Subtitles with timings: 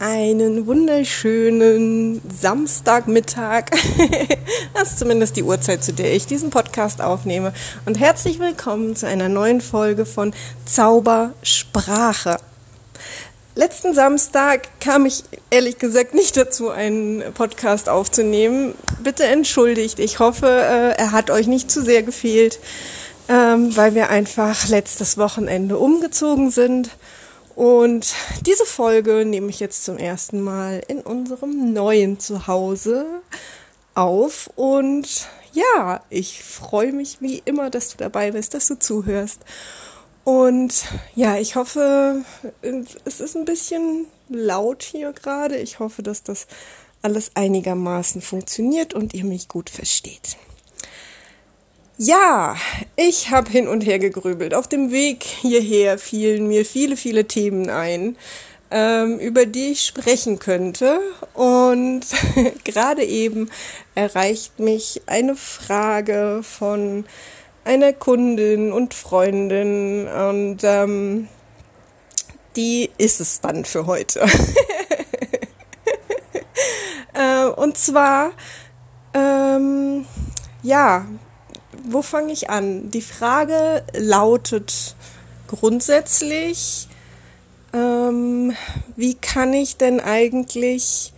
[0.00, 3.70] Einen wunderschönen Samstagmittag.
[4.72, 7.52] Das ist zumindest die Uhrzeit, zu der ich diesen Podcast aufnehme.
[7.84, 10.32] Und herzlich willkommen zu einer neuen Folge von
[10.66, 12.36] Zaubersprache.
[13.56, 18.74] Letzten Samstag kam ich ehrlich gesagt nicht dazu, einen Podcast aufzunehmen.
[19.02, 19.98] Bitte entschuldigt.
[19.98, 22.60] Ich hoffe, äh, er hat euch nicht zu sehr gefehlt,
[23.28, 26.90] ähm, weil wir einfach letztes Wochenende umgezogen sind
[27.58, 28.14] und
[28.46, 33.04] diese Folge nehme ich jetzt zum ersten Mal in unserem neuen Zuhause
[33.96, 34.48] auf.
[34.54, 39.40] Und ja, ich freue mich wie immer, dass du dabei bist, dass du zuhörst.
[40.22, 40.84] Und
[41.16, 42.22] ja, ich hoffe,
[43.04, 45.56] es ist ein bisschen laut hier gerade.
[45.56, 46.46] Ich hoffe, dass das
[47.02, 50.36] alles einigermaßen funktioniert und ihr mich gut versteht.
[51.96, 52.54] Ja,
[53.00, 54.54] ich habe hin und her gegrübelt.
[54.54, 58.16] Auf dem Weg hierher fielen mir viele, viele Themen ein,
[58.72, 60.98] ähm, über die ich sprechen könnte.
[61.32, 62.00] Und
[62.64, 63.50] gerade eben
[63.94, 67.04] erreicht mich eine Frage von
[67.64, 71.28] einer Kundin und Freundin und ähm,
[72.56, 74.26] die ist es dann für heute.
[77.14, 78.32] äh, und zwar,
[79.14, 80.04] ähm,
[80.64, 81.06] ja,
[81.92, 82.90] wo fange ich an?
[82.90, 84.94] Die Frage lautet
[85.46, 86.88] grundsätzlich,
[87.72, 88.54] ähm,
[88.96, 91.12] wie kann ich denn eigentlich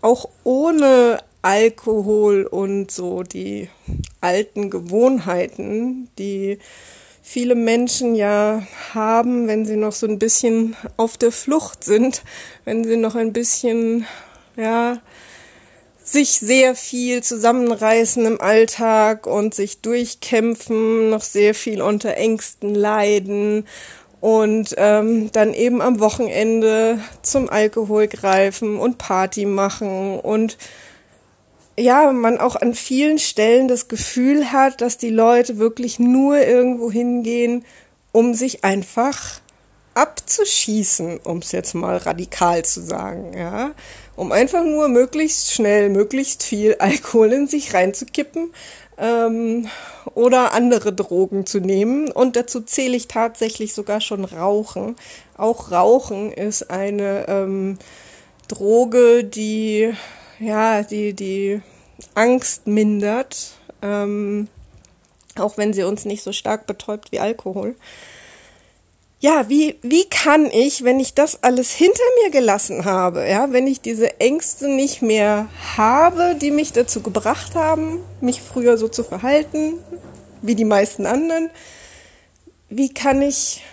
[0.00, 3.68] auch ohne Alkohol und so die
[4.20, 6.58] alten Gewohnheiten, die
[7.22, 12.22] viele Menschen ja haben, wenn sie noch so ein bisschen auf der Flucht sind,
[12.64, 14.06] wenn sie noch ein bisschen,
[14.56, 14.98] ja,
[16.12, 23.66] sich sehr viel zusammenreißen im Alltag und sich durchkämpfen, noch sehr viel unter Ängsten leiden
[24.20, 30.56] und ähm, dann eben am Wochenende zum Alkohol greifen und Party machen und
[31.78, 36.90] ja, man auch an vielen Stellen das Gefühl hat, dass die Leute wirklich nur irgendwo
[36.90, 37.64] hingehen,
[38.10, 39.40] um sich einfach
[39.98, 43.72] abzuschießen, um es jetzt mal radikal zu sagen, ja
[44.18, 48.52] um einfach nur möglichst schnell, möglichst viel Alkohol in sich reinzukippen
[48.98, 49.68] ähm,
[50.14, 52.10] oder andere Drogen zu nehmen.
[52.10, 54.96] Und dazu zähle ich tatsächlich sogar schon Rauchen.
[55.36, 57.78] Auch Rauchen ist eine ähm,
[58.48, 59.92] Droge, die
[60.40, 61.62] ja die die
[62.14, 64.48] Angst mindert, ähm,
[65.36, 67.76] auch wenn sie uns nicht so stark betäubt wie Alkohol
[69.20, 73.66] ja, wie, wie kann ich, wenn ich das alles hinter mir gelassen habe, ja, wenn
[73.66, 79.02] ich diese Ängste nicht mehr habe, die mich dazu gebracht haben, mich früher so zu
[79.02, 79.74] verhalten,
[80.40, 81.50] wie die meisten anderen,
[82.68, 83.64] wie kann ich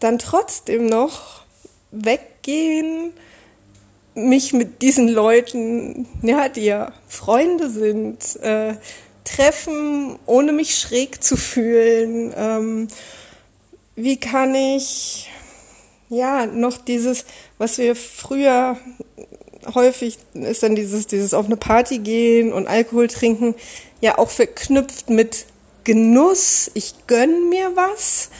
[0.00, 1.42] dann trotzdem noch
[1.90, 3.12] weggehen,
[4.14, 8.76] mich mit diesen Leuten, ja, die ja Freunde sind, äh,
[9.24, 12.88] treffen, ohne mich schräg zu fühlen, ähm,
[13.96, 15.30] wie kann ich
[16.08, 17.24] ja noch dieses,
[17.58, 18.76] was wir früher
[19.74, 23.54] häufig ist dann dieses, dieses auf eine Party gehen und Alkohol trinken,
[24.00, 25.46] ja auch verknüpft mit
[25.84, 26.70] Genuss.
[26.74, 28.30] Ich gönn mir was.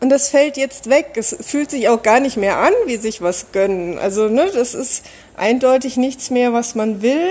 [0.00, 1.12] Und das fällt jetzt weg.
[1.16, 3.98] Es fühlt sich auch gar nicht mehr an, wie sich was gönnen.
[3.98, 5.04] Also, ne, das ist
[5.36, 7.30] eindeutig nichts mehr, was man will.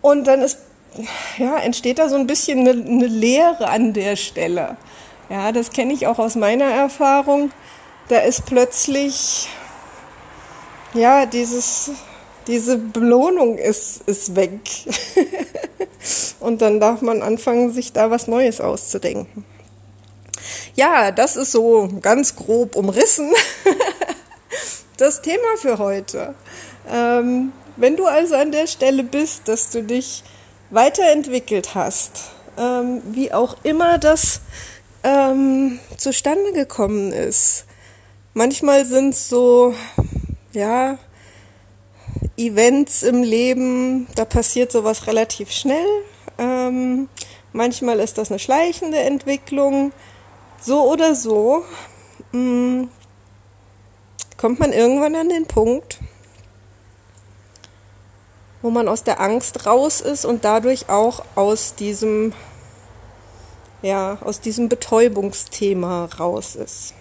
[0.00, 0.58] Und dann ist
[1.38, 4.76] ja, entsteht da so ein bisschen eine, eine Leere an der Stelle.
[5.28, 7.50] Ja, das kenne ich auch aus meiner Erfahrung.
[8.08, 9.48] Da ist plötzlich,
[10.92, 11.90] ja, dieses,
[12.46, 14.60] diese Belohnung ist, ist weg.
[16.40, 19.44] Und dann darf man anfangen, sich da was Neues auszudenken.
[20.74, 23.32] Ja, das ist so ganz grob umrissen
[24.96, 26.34] das Thema für heute.
[26.90, 30.22] Ähm, wenn du also an der Stelle bist, dass du dich
[30.70, 34.40] weiterentwickelt hast, ähm, wie auch immer das
[35.02, 37.66] ähm, zustande gekommen ist.
[38.32, 39.74] Manchmal sind so,
[40.52, 40.98] ja,
[42.36, 45.86] Events im Leben, da passiert sowas relativ schnell.
[46.38, 47.08] Ähm,
[47.52, 49.92] manchmal ist das eine schleichende Entwicklung.
[50.60, 51.64] So oder so
[52.32, 52.88] mh, mm,
[54.36, 56.00] kommt man irgendwann an den Punkt,
[58.64, 62.32] wo man aus der Angst raus ist und dadurch auch aus diesem,
[63.82, 66.94] ja, aus diesem Betäubungsthema raus ist.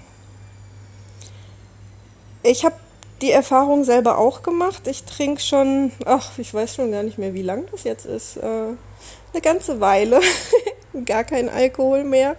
[2.44, 2.76] Ich habe
[3.22, 4.88] die Erfahrung selber auch gemacht.
[4.88, 8.36] Ich trinke schon, ach, ich weiß schon gar nicht mehr, wie lang das jetzt ist.
[8.36, 8.42] Äh,
[9.32, 10.20] eine ganze Weile.
[11.06, 12.36] gar kein Alkohol mehr.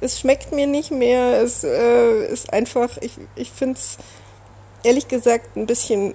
[0.00, 1.42] Es schmeckt mir nicht mehr.
[1.42, 3.98] Es äh, ist einfach, ich, ich finde es
[4.84, 6.14] ehrlich gesagt ein bisschen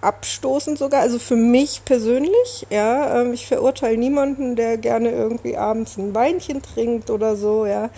[0.00, 5.96] abstoßend sogar, also für mich persönlich, ja, ähm, ich verurteile niemanden, der gerne irgendwie abends
[5.98, 7.90] ein Weinchen trinkt oder so, ja.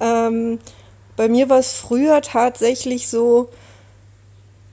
[0.00, 0.58] Ähm,
[1.16, 3.48] bei mir war es früher tatsächlich so,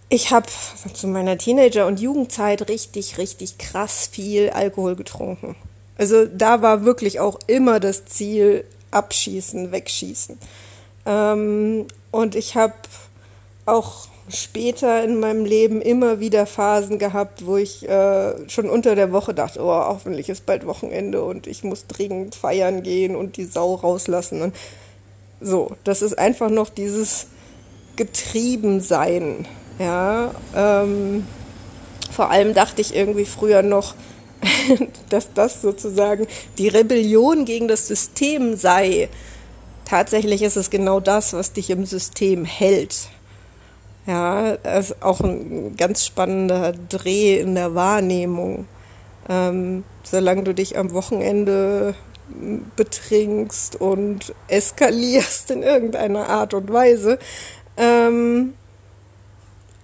[0.10, 0.48] ich habe
[0.94, 5.56] zu meiner Teenager- und Jugendzeit richtig, richtig krass viel Alkohol getrunken.
[5.98, 10.38] Also da war wirklich auch immer das Ziel abschießen, wegschießen.
[11.06, 12.74] Ähm, und ich habe
[13.66, 19.12] auch später in meinem Leben immer wieder Phasen gehabt, wo ich äh, schon unter der
[19.12, 23.45] Woche dachte, oh, hoffentlich ist bald Wochenende und ich muss dringend feiern gehen und die
[23.45, 24.42] Sau rauslassen.
[24.42, 24.56] Und
[25.39, 27.28] so, das ist einfach noch dieses
[27.95, 29.48] Getriebensein.
[29.80, 31.25] Ja, ähm,
[32.12, 33.95] vor allem dachte ich irgendwie früher noch,
[35.10, 36.27] dass das sozusagen
[36.57, 39.10] die Rebellion gegen das System sei.
[39.86, 43.10] Tatsächlich ist es genau das, was dich im System hält.
[44.07, 48.68] Ja, das ist auch ein ganz spannender Dreh in der Wahrnehmung.
[49.30, 51.94] Ähm, solange du dich am Wochenende
[52.75, 57.19] betrinkst und eskalierst in irgendeiner Art und Weise,
[57.77, 58.53] ähm,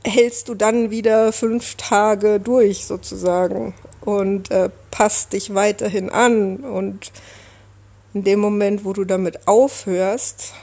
[0.04, 6.58] hältst du dann wieder fünf Tage durch sozusagen und äh, passt dich weiterhin an.
[6.58, 7.12] Und
[8.14, 10.54] in dem Moment, wo du damit aufhörst,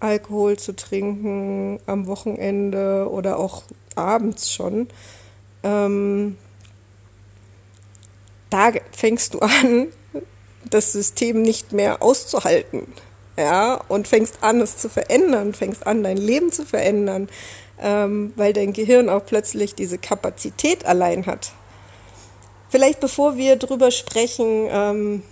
[0.00, 3.62] Alkohol zu trinken am Wochenende oder auch
[3.94, 4.88] abends schon,
[5.62, 6.36] ähm,
[8.50, 9.88] da fängst du an,
[10.70, 12.86] das System nicht mehr auszuhalten.
[13.36, 17.28] Ja, und fängst an, es zu verändern, fängst an, dein Leben zu verändern,
[17.80, 21.52] ähm, weil dein Gehirn auch plötzlich diese Kapazität allein hat.
[22.68, 25.22] Vielleicht bevor wir drüber sprechen, ähm,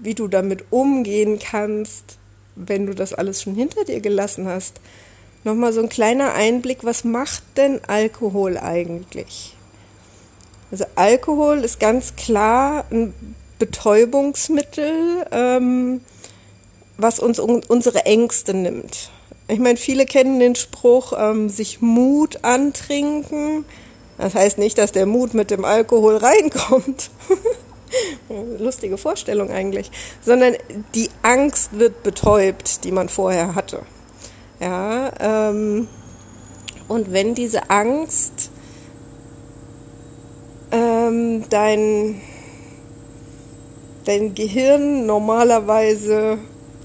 [0.00, 2.18] wie du damit umgehen kannst,
[2.56, 4.80] wenn du das alles schon hinter dir gelassen hast,
[5.44, 9.54] nochmal so ein kleiner Einblick, was macht denn Alkohol eigentlich?
[10.70, 13.14] Also Alkohol ist ganz klar ein
[13.58, 16.00] Betäubungsmittel, ähm,
[16.96, 19.10] was uns un unsere Ängste nimmt.
[19.46, 23.64] Ich meine, viele kennen den Spruch, ähm, sich Mut antrinken.
[24.16, 27.10] Das heißt nicht, dass der Mut mit dem Alkohol reinkommt.
[28.58, 29.90] Lustige Vorstellung eigentlich.
[30.22, 30.54] Sondern
[30.94, 33.82] die Angst wird betäubt, die man vorher hatte.
[34.60, 35.88] Ja, ähm,
[36.88, 38.50] und wenn diese Angst
[40.70, 42.20] ähm, dein,
[44.04, 46.38] dein Gehirn normalerweise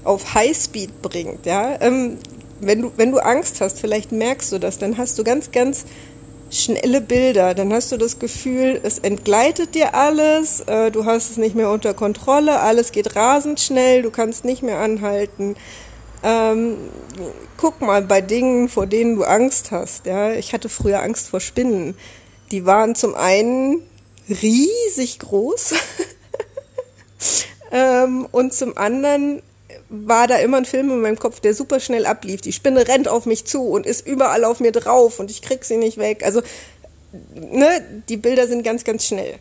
[0.04, 2.18] auf Highspeed bringt, ja, ähm,
[2.60, 5.84] wenn du, wenn du Angst hast, vielleicht merkst du das, dann hast du ganz, ganz
[6.50, 7.54] schnelle Bilder.
[7.54, 11.70] Dann hast du das Gefühl, es entgleitet dir alles, äh, du hast es nicht mehr
[11.70, 15.56] unter Kontrolle, alles geht rasend schnell, du kannst nicht mehr anhalten.
[16.22, 16.76] Ähm,
[17.56, 20.06] guck mal bei Dingen, vor denen du Angst hast.
[20.06, 21.96] Ja, ich hatte früher Angst vor Spinnen.
[22.50, 23.82] Die waren zum einen
[24.28, 25.74] riesig groß
[27.72, 29.42] ähm, und zum anderen
[29.90, 32.40] war da immer ein Film in meinem Kopf, der super schnell ablief.
[32.40, 35.64] Die Spinne rennt auf mich zu und ist überall auf mir drauf und ich krieg
[35.64, 36.24] sie nicht weg.
[36.24, 36.42] Also,
[37.34, 39.34] ne, die Bilder sind ganz, ganz schnell.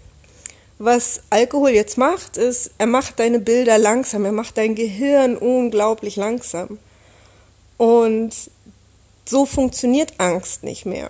[0.79, 6.15] Was Alkohol jetzt macht, ist, er macht deine Bilder langsam, er macht dein Gehirn unglaublich
[6.15, 6.79] langsam.
[7.77, 8.33] Und
[9.25, 11.09] so funktioniert Angst nicht mehr.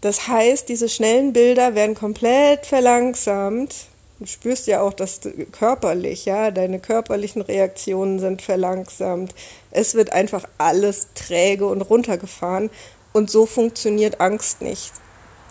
[0.00, 3.74] Das heißt, diese schnellen Bilder werden komplett verlangsamt
[4.20, 9.32] Du spürst ja auch, dass du körperlich, ja, deine körperlichen Reaktionen sind verlangsamt.
[9.70, 12.70] Es wird einfach alles träge und runtergefahren
[13.12, 14.92] und so funktioniert Angst nicht.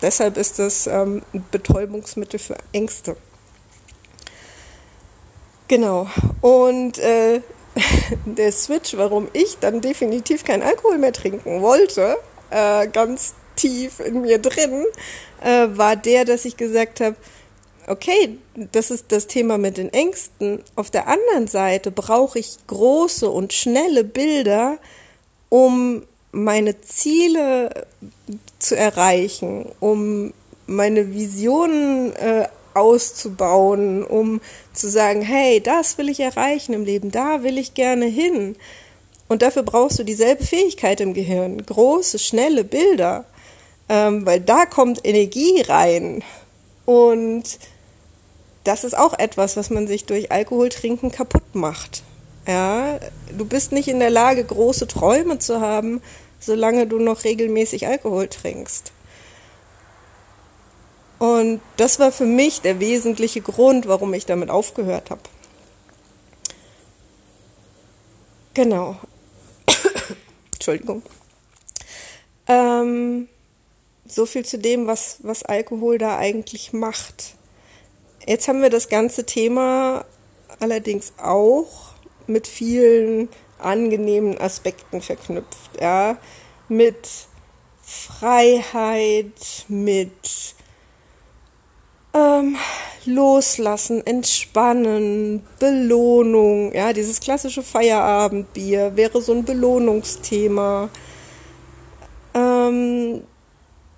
[0.01, 3.15] Deshalb ist es ähm, ein Betäubungsmittel für Ängste.
[5.69, 6.07] Genau.
[6.41, 7.41] Und äh,
[8.25, 12.17] der Switch, warum ich dann definitiv keinen Alkohol mehr trinken wollte,
[12.49, 14.85] äh, ganz tief in mir drin,
[15.41, 17.15] äh, war der, dass ich gesagt habe,
[17.87, 18.37] okay,
[18.71, 20.63] das ist das Thema mit den Ängsten.
[20.75, 24.77] Auf der anderen Seite brauche ich große und schnelle Bilder,
[25.49, 27.87] um meine Ziele
[28.59, 30.33] zu erreichen, um
[30.67, 34.41] meine Visionen äh, auszubauen, um
[34.73, 38.55] zu sagen, hey, das will ich erreichen im Leben, da will ich gerne hin.
[39.29, 43.25] Und dafür brauchst du dieselbe Fähigkeit im Gehirn, große, schnelle Bilder,
[43.89, 46.23] ähm, weil da kommt Energie rein.
[46.85, 47.59] Und
[48.67, 52.03] das ist auch etwas, was man sich durch Alkoholtrinken kaputt macht.
[52.45, 52.99] Ja,
[53.37, 56.01] du bist nicht in der Lage, große Träume zu haben,
[56.39, 58.91] solange du noch regelmäßig Alkohol trinkst.
[61.17, 65.21] Und das war für mich der wesentliche Grund, warum ich damit aufgehört habe.
[68.53, 68.97] Genau.
[70.53, 71.03] Entschuldigung.
[72.47, 73.29] Ähm,
[74.05, 77.36] so viel zu dem, was, was Alkohol da eigentlich macht.
[78.27, 80.03] Jetzt haben wir das ganze Thema
[80.59, 81.93] allerdings auch
[82.27, 86.17] mit vielen angenehmen Aspekten verknüpft, ja,
[86.67, 87.07] mit
[87.81, 90.55] Freiheit, mit
[92.13, 92.57] ähm,
[93.05, 100.89] Loslassen, Entspannen, Belohnung, ja, dieses klassische Feierabendbier wäre so ein Belohnungsthema.
[102.33, 103.23] Ähm,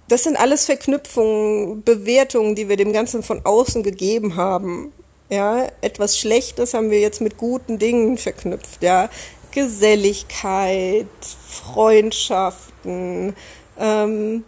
[0.09, 4.91] das sind alles Verknüpfungen, Bewertungen, die wir dem Ganzen von außen gegeben haben.
[5.29, 8.81] Ja, etwas Schlechtes haben wir jetzt mit guten Dingen verknüpft.
[8.81, 9.09] Ja,
[9.51, 11.05] Geselligkeit,
[11.47, 13.35] Freundschaften.
[13.77, 14.43] Ähm,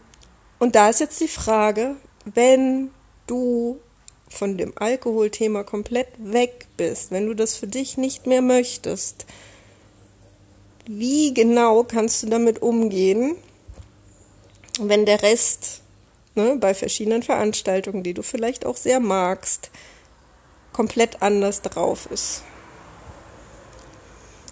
[0.58, 2.90] und da ist jetzt die Frage, wenn
[3.28, 3.80] du
[4.30, 9.26] von dem Alkoholthema komplett weg bist, wenn du das für dich nicht mehr möchtest,
[10.88, 13.36] wie genau kannst du damit umgehen,
[14.80, 15.82] wenn der Rest
[16.36, 19.70] ne, bei verschiedenen Veranstaltungen, die du vielleicht auch sehr magst,
[20.74, 22.44] komplett anders drauf ist.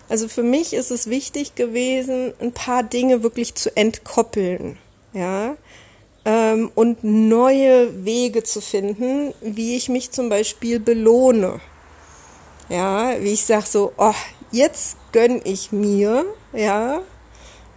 [0.09, 4.77] Also für mich ist es wichtig gewesen, ein paar Dinge wirklich zu entkoppeln,
[5.13, 5.55] ja,
[6.25, 11.61] ähm, und neue Wege zu finden, wie ich mich zum Beispiel belohne.
[12.69, 14.13] Ja, wie ich sage so, oh,
[14.51, 17.01] jetzt gönn ich mir, ja,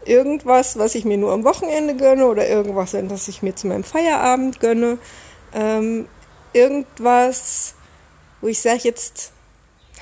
[0.07, 3.85] irgendwas, was ich mir nur am Wochenende gönne oder irgendwas, was ich mir zu meinem
[3.85, 4.99] Feierabend gönne.
[5.55, 6.09] Ähm,
[6.53, 7.75] irgendwas,
[8.41, 9.33] wo ich sage, jetzt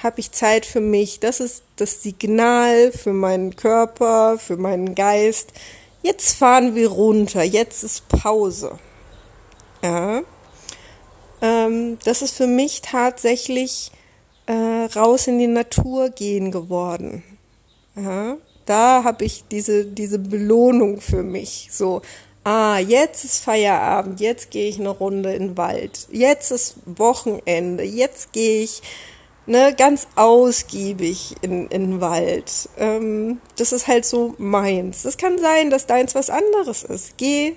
[0.03, 1.21] habe ich Zeit für mich.
[1.21, 5.53] Das ist das Signal für meinen Körper, für meinen Geist.
[6.03, 8.79] Jetzt fahren wir runter, jetzt ist Pause.
[9.83, 10.23] Ja.
[11.43, 13.93] Ähm, das ist für mich tatsächlich
[14.47, 17.23] äh, raus in die Natur gehen geworden.
[17.97, 18.37] Ja
[18.71, 21.69] da habe ich diese, diese Belohnung für mich.
[21.73, 22.03] So,
[22.45, 27.83] ah, jetzt ist Feierabend, jetzt gehe ich eine Runde in den Wald, jetzt ist Wochenende,
[27.83, 28.81] jetzt gehe ich
[29.47, 32.69] ne, ganz ausgiebig in, in den Wald.
[32.79, 35.05] Ähm, das ist halt so meins.
[35.05, 37.17] Es kann sein, dass deins was anderes ist.
[37.17, 37.57] Geh,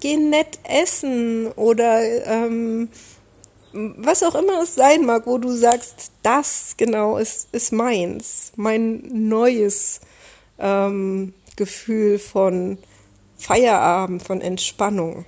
[0.00, 2.88] geh nett essen oder ähm,
[3.72, 9.02] was auch immer es sein mag, wo du sagst, das genau ist, ist meins, mein
[9.28, 10.00] neues
[10.58, 12.78] ähm, Gefühl von
[13.36, 15.24] Feierabend, von Entspannung,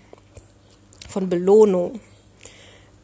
[1.09, 2.01] von Belohnung.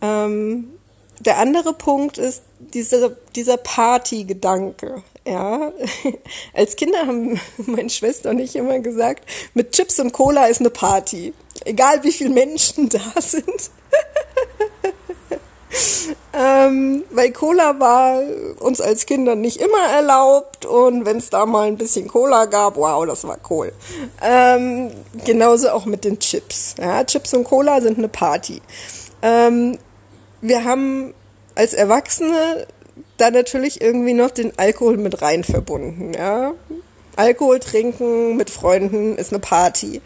[0.00, 0.78] Ähm,
[1.20, 5.02] der andere Punkt ist dieser, dieser Party-Gedanke.
[5.24, 5.72] Ja,
[6.54, 9.24] als Kinder haben meine Schwester und ich immer gesagt,
[9.54, 11.32] mit Chips und Cola ist eine Party.
[11.64, 13.70] Egal wie viele Menschen da sind.
[16.32, 18.22] Ähm, weil Cola war
[18.60, 22.76] uns als Kinder nicht immer erlaubt und wenn es da mal ein bisschen Cola gab,
[22.76, 23.72] wow, das war cool.
[24.22, 24.90] Ähm,
[25.24, 26.74] genauso auch mit den Chips.
[26.78, 28.60] Ja, Chips und Cola sind eine Party.
[29.22, 29.78] Ähm,
[30.40, 31.14] wir haben
[31.54, 32.66] als Erwachsene
[33.16, 36.12] da natürlich irgendwie noch den Alkohol mit rein verbunden.
[36.14, 36.54] Ja?
[37.16, 40.00] Alkohol trinken mit Freunden ist eine Party.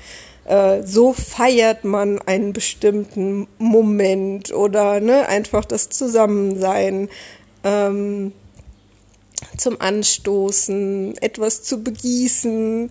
[0.47, 7.09] Äh, so feiert man einen bestimmten Moment oder ne, einfach das Zusammensein
[7.65, 8.33] ähm,
[9.57, 12.91] zum Anstoßen, etwas zu begießen.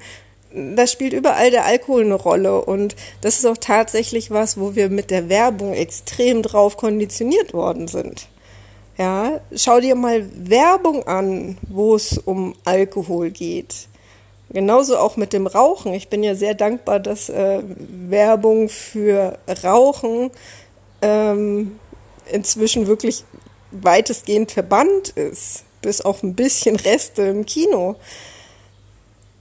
[0.75, 4.89] Da spielt überall der Alkohol eine Rolle und das ist auch tatsächlich was, wo wir
[4.89, 8.27] mit der Werbung extrem drauf konditioniert worden sind.
[8.97, 13.87] Ja, schau dir mal Werbung an, wo es um Alkohol geht.
[14.49, 15.93] Genauso auch mit dem Rauchen.
[15.93, 20.31] Ich bin ja sehr dankbar, dass äh, Werbung für Rauchen
[21.01, 21.79] ähm,
[22.31, 23.23] inzwischen wirklich
[23.71, 27.95] weitestgehend verbannt ist, bis auf ein bisschen Reste im Kino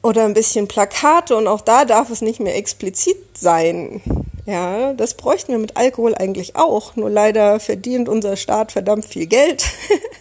[0.02, 4.02] oder ein bisschen Plakate und auch da darf es nicht mehr explizit sein.
[4.46, 9.26] Ja, das bräuchten wir mit Alkohol eigentlich auch, nur leider verdient unser Staat verdammt viel
[9.26, 9.64] Geld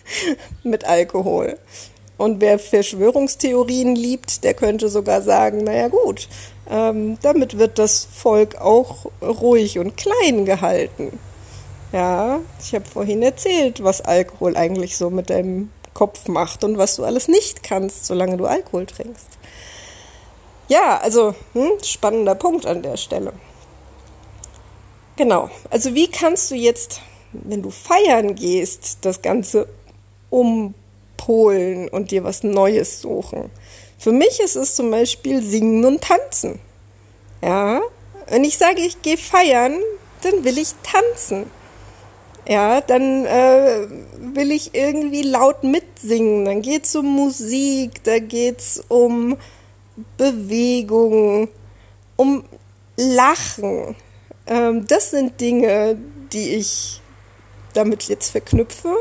[0.63, 1.57] mit Alkohol.
[2.17, 6.27] Und wer Verschwörungstheorien liebt, der könnte sogar sagen, naja gut,
[6.69, 11.19] ähm, damit wird das Volk auch ruhig und klein gehalten.
[11.91, 16.95] Ja, ich habe vorhin erzählt, was Alkohol eigentlich so mit deinem Kopf macht und was
[16.95, 19.27] du alles nicht kannst, solange du Alkohol trinkst.
[20.69, 23.33] Ja, also hm, spannender Punkt an der Stelle.
[25.15, 27.01] Genau, also wie kannst du jetzt,
[27.31, 29.67] wenn du feiern gehst, das Ganze
[30.31, 30.73] um
[31.27, 33.49] holen und dir was Neues suchen.
[33.97, 36.59] Für mich ist es zum Beispiel Singen und Tanzen.
[37.41, 37.81] Ja,
[38.27, 39.77] wenn ich sage, ich gehe feiern,
[40.21, 41.45] dann will ich tanzen.
[42.47, 43.87] Ja, dann äh,
[44.17, 46.45] will ich irgendwie laut mitsingen.
[46.45, 49.37] Dann geht es um Musik, da geht es um
[50.17, 51.47] Bewegung,
[52.17, 52.43] um
[52.97, 53.95] Lachen.
[54.45, 55.97] Ähm, das sind Dinge,
[56.33, 57.01] die ich
[57.73, 58.95] damit jetzt verknüpfe,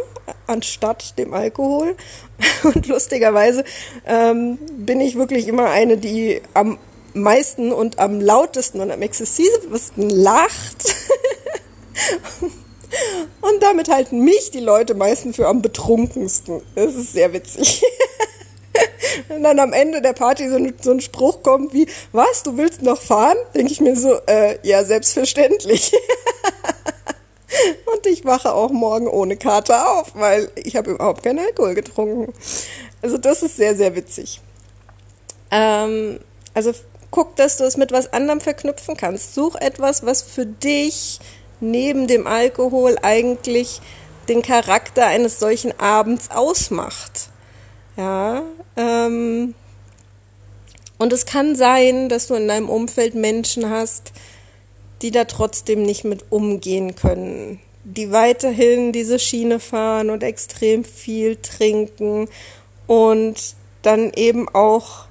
[0.47, 1.97] anstatt dem Alkohol.
[2.63, 3.65] Und lustigerweise
[4.07, 6.79] ähm, bin ich wirklich immer eine, die am
[7.15, 10.95] meisten und am lautesten und am exzessivsten lacht.
[13.43, 16.63] und damit halten mich die Leute meistens für am betrunkensten.
[16.75, 17.85] Das ist sehr witzig.
[19.29, 22.57] Wenn dann am Ende der Party so ein, so ein Spruch kommt wie, was, du
[22.57, 23.37] willst noch fahren?
[23.55, 25.93] Denke ich mir so, äh, ja, selbstverständlich.
[27.93, 32.33] Und ich wache auch morgen ohne Kater auf, weil ich habe überhaupt keinen Alkohol getrunken.
[33.03, 34.41] Also das ist sehr, sehr witzig.
[35.51, 36.21] Ähm,
[36.55, 36.73] also
[37.11, 39.35] guck, dass du es mit was anderem verknüpfen kannst.
[39.35, 41.21] Such etwas, was für dich
[41.61, 43.81] neben dem Alkohol eigentlich
[44.29, 47.29] den Charakter eines solchen Abends ausmacht.
[47.97, 48.43] Ja,
[48.77, 49.55] ähm,
[50.99, 54.13] und es kann sein, dass du in deinem Umfeld Menschen hast,
[55.03, 61.37] die da trotzdem nicht mit umgehen können, die weiterhin diese Schiene fahren und extrem viel
[61.37, 62.29] trinken
[62.87, 65.07] und dann eben auch,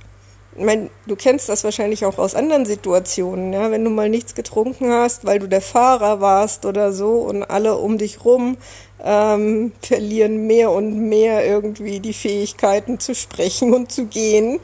[0.55, 4.33] ich meine, du kennst das wahrscheinlich auch aus anderen Situationen, ja, wenn du mal nichts
[4.33, 8.57] getrunken hast, weil du der Fahrer warst oder so und alle um dich rum
[9.03, 14.59] ähm, verlieren mehr und mehr irgendwie die Fähigkeiten zu sprechen und zu gehen,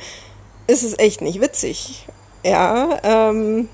[0.68, 2.08] ist es echt nicht witzig.
[2.46, 3.68] Ja, ähm,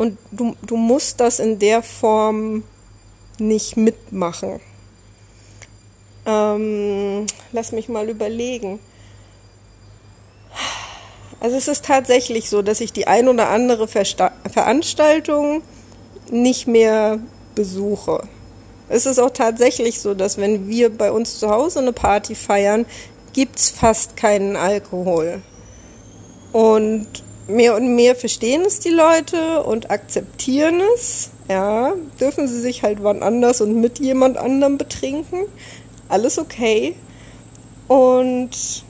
[0.00, 2.62] und du, du musst das in der Form
[3.38, 4.58] nicht mitmachen.
[6.24, 8.78] Ähm, lass mich mal überlegen.
[11.38, 15.60] Also es ist tatsächlich so, dass ich die ein oder andere Versta Veranstaltung
[16.30, 17.18] nicht mehr
[17.54, 18.26] besuche.
[18.88, 22.86] Es ist auch tatsächlich so, dass wenn wir bei uns zu Hause eine Party feiern,
[23.34, 25.42] gibt es fast keinen Alkohol.
[26.52, 31.30] Und mehr und mehr verstehen es die Leute und akzeptieren es.
[31.48, 35.46] Ja, dürfen sie sich halt wann anders und mit jemand anderem betrinken.
[36.08, 36.94] Alles okay.
[37.88, 38.84] Und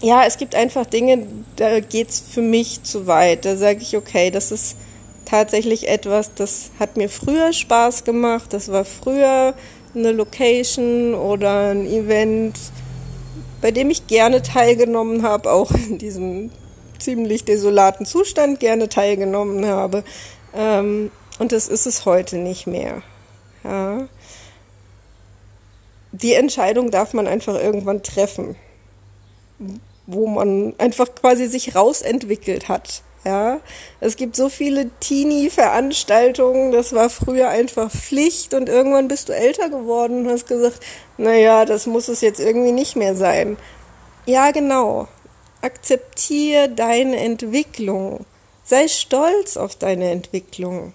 [0.00, 3.44] ja, es gibt einfach Dinge, da geht es für mich zu weit.
[3.44, 4.76] Da sage ich, okay, das ist
[5.24, 8.52] tatsächlich etwas, das hat mir früher Spaß gemacht.
[8.52, 9.54] Das war früher
[9.94, 12.58] eine Location oder ein Event,
[13.62, 16.50] bei dem ich gerne teilgenommen habe, auch in diesem
[16.98, 20.04] ziemlich desolaten Zustand gerne teilgenommen habe.
[20.54, 23.02] Ähm, und das ist es heute nicht mehr.
[23.64, 24.08] Ja.
[26.10, 28.56] Die Entscheidung darf man einfach irgendwann treffen,
[30.06, 33.02] wo man einfach quasi sich rausentwickelt hat.
[33.24, 33.60] Ja,
[34.00, 39.68] es gibt so viele Teenie-Veranstaltungen, das war früher einfach Pflicht und irgendwann bist du älter
[39.68, 40.80] geworden und hast gesagt,
[41.18, 43.56] naja, das muss es jetzt irgendwie nicht mehr sein.
[44.26, 45.06] Ja, genau.
[45.60, 48.26] Akzeptier deine Entwicklung.
[48.64, 50.92] Sei stolz auf deine Entwicklung.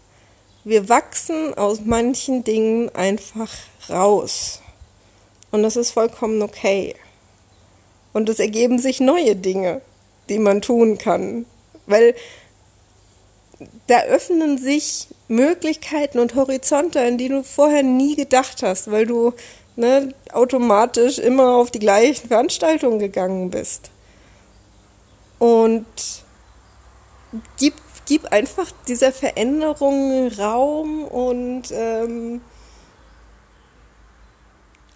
[0.65, 3.53] Wir wachsen aus manchen Dingen einfach
[3.89, 4.61] raus.
[5.51, 6.95] Und das ist vollkommen okay.
[8.11, 9.79] Und es ergeben sich neue Dinge,
[10.27, 11.45] die man tun kann
[11.88, 12.13] weil
[13.88, 19.34] da öffnen sich Möglichkeiten und Horizonte, an die du vorher nie gedacht hast, weil du
[19.76, 23.89] ne, automatisch immer auf die gleichen Veranstaltungen gegangen bist.
[25.39, 25.86] Und
[27.58, 27.73] gib,
[28.06, 32.41] gib einfach dieser Veränderung Raum und ähm,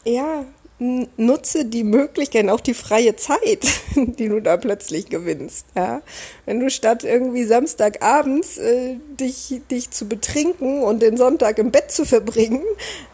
[0.04, 0.45] ja,
[0.81, 5.67] nutze die Möglichkeiten, auch die freie Zeit, die du da plötzlich gewinnst.
[5.75, 6.01] Ja?
[6.45, 11.91] Wenn du statt irgendwie Samstagabends äh, dich, dich zu betrinken und den Sonntag im Bett
[11.91, 12.63] zu verbringen,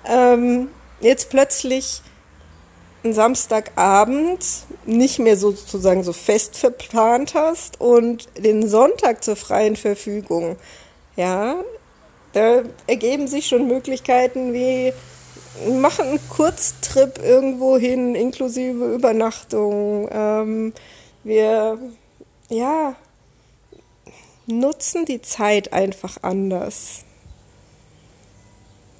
[0.09, 0.69] ähm,
[1.01, 2.01] jetzt plötzlich
[3.03, 4.45] einen Samstagabend
[4.85, 10.55] nicht mehr sozusagen so fest verplant hast und den Sonntag zur freien Verfügung,
[11.17, 11.61] ja,
[12.31, 14.93] da ergeben sich schon Möglichkeiten wie
[15.79, 20.09] machen einen Kurztrip irgendwo hin, inklusive Übernachtung.
[20.11, 20.73] Ähm,
[21.23, 21.77] wir,
[22.49, 22.95] ja,
[24.45, 27.03] nutzen die Zeit einfach anders.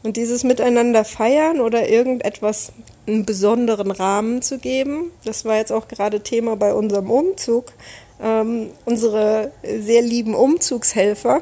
[0.04, 2.72] Und dieses Miteinander feiern oder irgendetwas
[3.08, 7.74] einen besonderen Rahmen zu geben, das war jetzt auch gerade Thema bei unserem Umzug.
[8.22, 11.42] Ähm, unsere sehr lieben Umzugshelfer,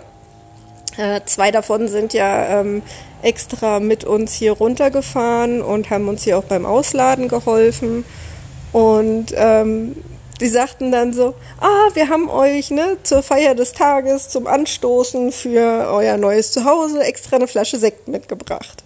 [0.98, 2.82] äh, zwei davon sind ja ähm,
[3.26, 8.06] extra mit uns hier runtergefahren und haben uns hier auch beim Ausladen geholfen.
[8.72, 9.96] Und ähm,
[10.40, 15.32] die sagten dann so, ah, wir haben euch ne, zur Feier des Tages zum Anstoßen
[15.32, 18.84] für euer neues Zuhause extra eine Flasche Sekt mitgebracht.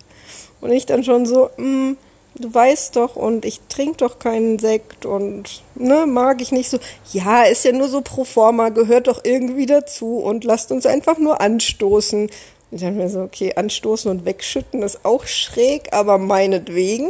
[0.61, 1.97] Und ich dann schon so, mh, hm,
[2.35, 6.79] du weißt doch, und ich trinke doch keinen Sekt und ne, mag ich nicht so.
[7.11, 11.17] Ja, ist ja nur so pro forma, gehört doch irgendwie dazu und lasst uns einfach
[11.17, 12.29] nur anstoßen.
[12.71, 17.09] Ich dachte mir so, okay, anstoßen und wegschütten ist auch schräg, aber meinetwegen.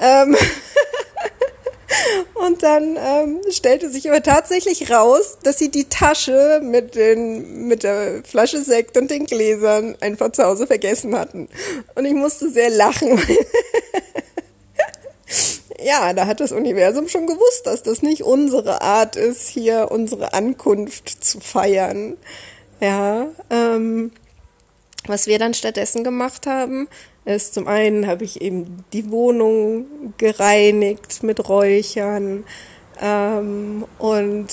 [0.00, 0.36] Ähm
[2.34, 7.82] Und dann ähm, stellte sich aber tatsächlich raus, dass sie die Tasche mit, den, mit
[7.82, 11.48] der Flasche Sekt und den Gläsern einfach zu Hause vergessen hatten.
[11.94, 13.18] Und ich musste sehr lachen.
[15.82, 20.34] ja, da hat das Universum schon gewusst, dass das nicht unsere Art ist, hier unsere
[20.34, 22.16] Ankunft zu feiern.
[22.80, 24.12] Ja, ähm,
[25.06, 26.88] was wir dann stattdessen gemacht haben,
[27.24, 32.44] ist zum einen habe ich eben die Wohnung gereinigt mit Räuchern
[33.00, 34.46] ähm, und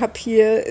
[0.00, 0.64] habe hier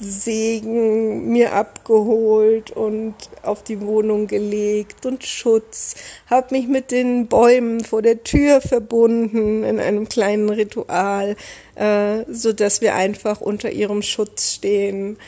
[0.00, 5.94] Segen mir abgeholt und auf die Wohnung gelegt und Schutz,
[6.28, 11.36] habe mich mit den Bäumen vor der Tür verbunden in einem kleinen Ritual,
[11.76, 15.18] äh, so dass wir einfach unter ihrem Schutz stehen.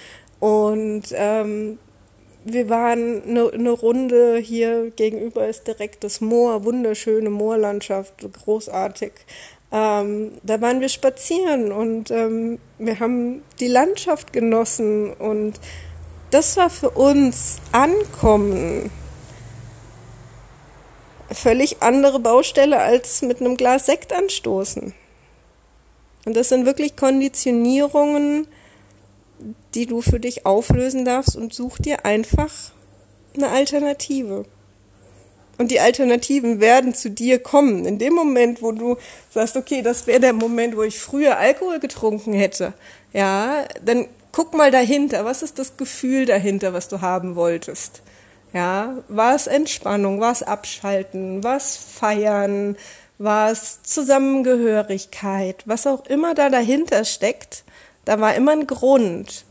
[0.40, 1.78] Und ähm,
[2.44, 9.12] wir waren eine, eine Runde hier gegenüber ist direkt das Moor, wunderschöne Moorlandschaft, großartig.
[9.70, 15.55] Ähm, da waren wir spazieren und ähm, wir haben die Landschaft genossen und
[16.31, 18.90] das war für uns Ankommen.
[21.31, 24.92] Völlig andere Baustelle als mit einem Glas Sekt anstoßen.
[26.24, 28.46] Und das sind wirklich Konditionierungen,
[29.74, 32.52] die du für dich auflösen darfst und such dir einfach
[33.37, 34.44] eine Alternative.
[35.59, 37.85] Und die Alternativen werden zu dir kommen.
[37.85, 38.96] In dem Moment, wo du
[39.31, 42.72] sagst, okay, das wäre der Moment, wo ich früher Alkohol getrunken hätte,
[43.12, 45.24] ja, dann guck mal dahinter.
[45.24, 48.02] Was ist das Gefühl dahinter, was du haben wolltest?
[48.52, 52.76] Ja, war es Entspannung, war es Abschalten, war es Feiern,
[53.18, 57.64] war es Zusammengehörigkeit, was auch immer da dahinter steckt,
[58.04, 59.44] da war immer ein Grund.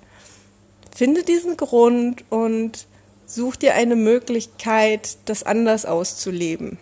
[0.96, 2.88] Finde diesen Grund und
[3.26, 6.78] such dir eine Möglichkeit, das anders auszuleben.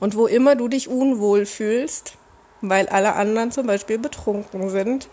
[0.00, 2.12] Und wo immer du dich unwohl fühlst,
[2.60, 5.08] weil alle anderen zum Beispiel betrunken sind,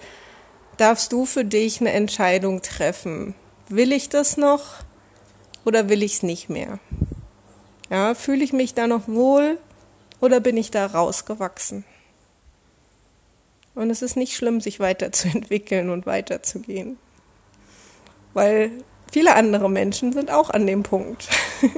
[0.78, 3.34] darfst du für dich eine Entscheidung treffen.
[3.70, 4.84] Will ich das noch
[5.64, 6.80] oder will ich es nicht mehr?
[7.90, 9.58] Ja, fühle ich mich da noch wohl
[10.20, 11.84] oder bin ich da rausgewachsen?
[13.76, 16.98] Und es ist nicht schlimm, sich weiterzuentwickeln und weiterzugehen.
[18.34, 18.72] Weil
[19.12, 21.28] viele andere Menschen sind auch an dem Punkt.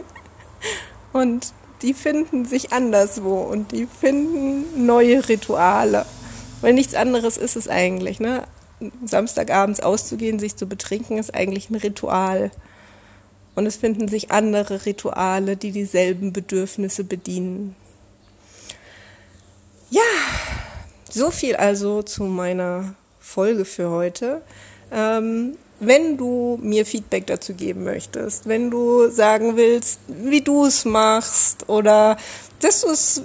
[1.13, 6.05] und die finden sich anderswo und die finden neue Rituale.
[6.62, 8.19] Weil nichts anderes ist es eigentlich.
[8.19, 8.43] Ne?
[9.05, 12.51] Samstagabends auszugehen, sich zu betrinken, ist eigentlich ein Ritual.
[13.55, 17.75] Und es finden sich andere Rituale, die dieselben Bedürfnisse bedienen.
[19.89, 20.01] Ja,
[21.17, 24.41] so viel also zu meiner Folge für heute.
[24.91, 30.86] Ähm, wenn du mir Feedback dazu geben möchtest, wenn du sagen willst, wie du es
[30.86, 32.17] machst oder
[32.62, 33.21] dass du es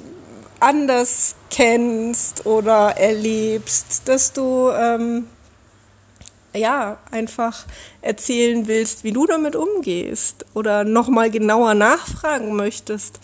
[0.60, 5.26] anders kennst oder erlebst, dass du ähm,
[6.54, 7.64] ja einfach
[8.02, 13.20] erzählen willst, wie du damit umgehst oder nochmal genauer nachfragen möchtest,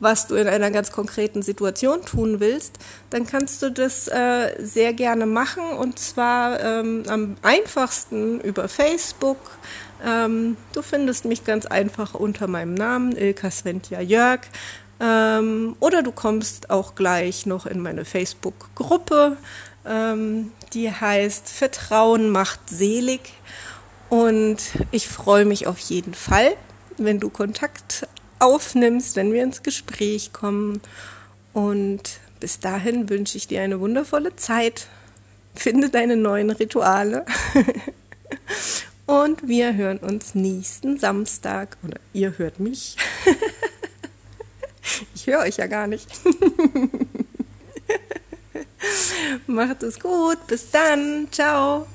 [0.00, 2.78] was du in einer ganz konkreten Situation tun willst,
[3.10, 9.38] dann kannst du das äh, sehr gerne machen und zwar ähm, am einfachsten über Facebook.
[10.04, 14.40] Ähm, du findest mich ganz einfach unter meinem Namen, Ilka Sventja Jörg.
[15.00, 19.36] Ähm, oder du kommst auch gleich noch in meine Facebook-Gruppe,
[19.86, 23.20] ähm, die heißt Vertrauen macht selig.
[24.08, 24.58] Und
[24.90, 26.56] ich freue mich auf jeden Fall,
[26.96, 28.08] wenn du Kontakt
[28.38, 30.80] aufnimmst, wenn wir ins Gespräch kommen.
[31.52, 34.86] Und bis dahin wünsche ich dir eine wundervolle Zeit.
[35.54, 37.24] Finde deine neuen Rituale.
[39.06, 41.76] Und wir hören uns nächsten Samstag.
[41.82, 42.96] Oder ihr hört mich.
[45.14, 46.08] Ich höre euch ja gar nicht.
[49.46, 50.46] Macht es gut.
[50.46, 51.28] Bis dann.
[51.30, 51.86] Ciao.